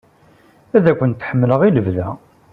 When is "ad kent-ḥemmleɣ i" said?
0.75-1.69